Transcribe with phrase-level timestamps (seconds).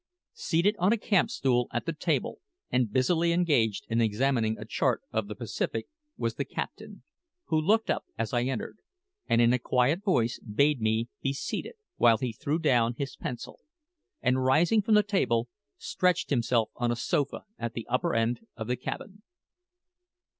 [0.33, 2.39] Seated on a camp stool at the table,
[2.71, 5.85] and busily engaged in examining a chart of the Pacific,
[6.17, 7.03] was the captain,
[7.49, 8.79] who looked up as I entered,
[9.27, 13.59] and in a quiet voice bade me be seated, while he threw down his pencil,
[14.23, 18.65] and rising from the table, stretched himself on a sofa at the upper end of
[18.65, 19.21] the cabin.